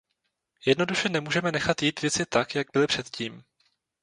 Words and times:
Jednoduše 0.65 1.09
nemůžeme 1.09 1.51
nechat 1.51 1.81
jít 1.81 2.01
věci 2.01 2.25
tak, 2.25 2.55
jak 2.55 2.67
byly 2.73 2.87
před 2.87 3.09
tím. 3.09 3.43